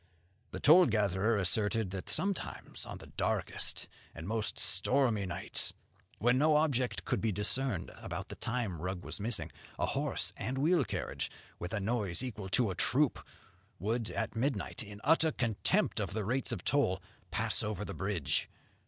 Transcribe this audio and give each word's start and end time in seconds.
The 0.49 0.59
toll 0.59 0.87
gatherer 0.87 1.37
asserted 1.37 1.91
that 1.91 2.09
sometimes, 2.09 2.87
on 2.87 2.97
the 2.97 3.05
darkest 3.21 3.87
and 4.15 4.27
most 4.27 4.57
stormy 4.57 5.27
nights, 5.27 5.73
when 6.17 6.39
no 6.39 6.55
object 6.55 7.05
could 7.05 7.21
be 7.21 7.31
discerned 7.31 7.91
about 7.97 8.29
the 8.29 8.35
time 8.35 8.81
Rugg 8.81 9.05
was 9.05 9.19
missing, 9.19 9.51
a 9.77 9.85
horse 9.85 10.33
and 10.35 10.57
wheelcarriage, 10.57 11.29
with 11.59 11.71
a 11.71 11.79
noise 11.79 12.23
equal 12.23 12.49
to 12.49 12.71
a 12.71 12.75
troop, 12.75 13.19
would 13.77 14.09
at 14.09 14.35
midnight, 14.35 14.81
in 14.81 15.01
utter 15.03 15.31
contempt 15.31 15.99
of 15.99 16.13
the 16.13 16.25
rates 16.25 16.51
of 16.51 16.63
toll, 16.63 16.99
pass 17.29 17.61
over 17.61 17.85
the 17.85 17.93
bridge. 17.93 18.49